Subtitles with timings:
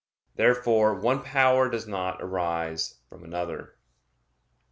[0.35, 3.75] Therefore one power does not arise from another.